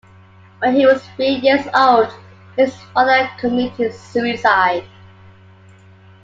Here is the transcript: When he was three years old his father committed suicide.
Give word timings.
When 0.57 0.73
he 0.77 0.87
was 0.87 1.03
three 1.15 1.29
years 1.35 1.67
old 1.75 2.11
his 2.57 2.75
father 2.75 3.29
committed 3.37 3.93
suicide. 3.93 4.85